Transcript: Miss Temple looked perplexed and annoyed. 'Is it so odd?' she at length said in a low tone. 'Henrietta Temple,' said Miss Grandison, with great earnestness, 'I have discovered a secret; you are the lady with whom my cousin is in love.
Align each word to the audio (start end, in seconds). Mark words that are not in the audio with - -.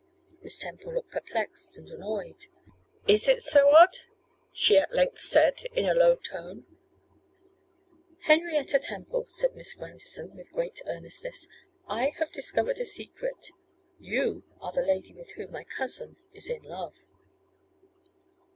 Miss 0.41 0.57
Temple 0.57 0.95
looked 0.95 1.11
perplexed 1.11 1.77
and 1.77 1.87
annoyed. 1.87 2.47
'Is 3.07 3.27
it 3.27 3.43
so 3.43 3.69
odd?' 3.75 3.97
she 4.51 4.75
at 4.79 4.91
length 4.95 5.21
said 5.21 5.59
in 5.75 5.85
a 5.87 5.93
low 5.93 6.15
tone. 6.15 6.65
'Henrietta 8.21 8.79
Temple,' 8.79 9.27
said 9.27 9.55
Miss 9.55 9.75
Grandison, 9.75 10.35
with 10.35 10.51
great 10.53 10.81
earnestness, 10.87 11.47
'I 11.87 12.13
have 12.17 12.31
discovered 12.31 12.79
a 12.79 12.83
secret; 12.85 13.51
you 13.99 14.43
are 14.59 14.71
the 14.71 14.81
lady 14.81 15.13
with 15.13 15.33
whom 15.33 15.51
my 15.51 15.63
cousin 15.65 16.15
is 16.33 16.49
in 16.49 16.63
love. 16.63 16.95